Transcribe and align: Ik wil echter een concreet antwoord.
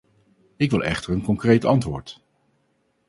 Ik 0.57 0.71
wil 0.71 0.83
echter 0.83 1.13
een 1.13 1.21
concreet 1.23 1.65
antwoord. 1.65 2.23